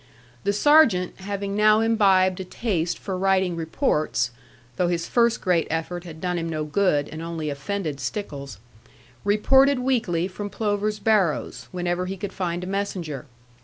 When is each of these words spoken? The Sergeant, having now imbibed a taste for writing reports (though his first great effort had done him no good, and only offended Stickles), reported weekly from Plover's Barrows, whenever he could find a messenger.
The 0.45 0.51
Sergeant, 0.51 1.17
having 1.19 1.55
now 1.55 1.79
imbibed 1.79 2.39
a 2.39 2.43
taste 2.43 2.97
for 2.97 3.15
writing 3.15 3.55
reports 3.55 4.31
(though 4.75 4.87
his 4.87 5.07
first 5.07 5.41
great 5.41 5.67
effort 5.69 6.05
had 6.05 6.19
done 6.19 6.39
him 6.39 6.49
no 6.49 6.63
good, 6.65 7.07
and 7.09 7.21
only 7.21 7.51
offended 7.51 7.99
Stickles), 7.99 8.57
reported 9.23 9.77
weekly 9.77 10.27
from 10.27 10.49
Plover's 10.49 10.97
Barrows, 10.97 11.67
whenever 11.71 12.07
he 12.07 12.17
could 12.17 12.33
find 12.33 12.63
a 12.63 12.65
messenger. 12.65 13.27